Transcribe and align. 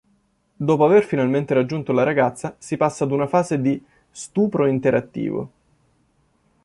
Dopo 0.55 0.83
aver 0.83 1.03
finalmente 1.03 1.53
raggiunto 1.53 1.91
la 1.93 2.01
ragazza 2.01 2.55
si 2.57 2.75
passa 2.75 3.03
ad 3.03 3.11
una 3.11 3.27
fase 3.27 3.61
di 3.61 3.79
"stupro 4.09 4.65
interattivo". 4.65 5.51